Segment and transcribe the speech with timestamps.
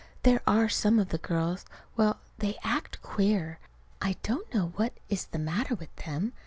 [0.23, 1.63] There are some of the girls
[1.95, 3.59] well, they act queer.
[4.01, 6.33] I don't know what is the matter with them.